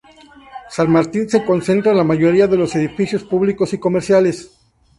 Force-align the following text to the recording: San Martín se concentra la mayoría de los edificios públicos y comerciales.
San 0.75 0.89
Martín 0.95 1.29
se 1.29 1.45
concentra 1.45 1.93
la 1.93 2.03
mayoría 2.03 2.47
de 2.47 2.57
los 2.57 2.75
edificios 2.75 3.23
públicos 3.23 3.71
y 3.73 3.77
comerciales. 3.79 4.49